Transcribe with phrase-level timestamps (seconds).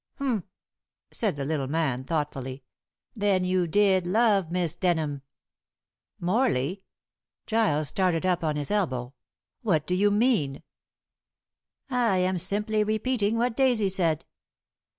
[0.15, 0.45] "Humph!"
[1.11, 2.63] said the little man thoughtfully,
[3.13, 5.21] "then you did love Miss Denham?"
[6.19, 6.81] "Morley"
[7.45, 9.13] Giles started up on his elbow
[9.61, 10.63] "what do you mean?"
[11.91, 14.25] "I am simply repeating what Daisy said."